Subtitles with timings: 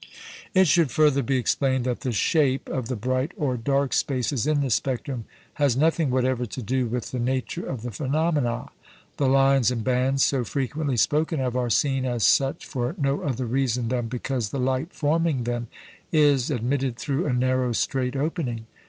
[0.55, 4.61] It should further be explained that the shape of the bright or dark spaces in
[4.61, 5.25] the spectrum
[5.61, 8.69] has nothing whatever to do with the nature of the phenomena.
[9.17, 13.45] The "lines" and "bands" so frequently spoken of are seen as such for no other
[13.45, 15.67] reason than because the light forming them
[16.11, 18.65] is admitted through a narrow, straight opening.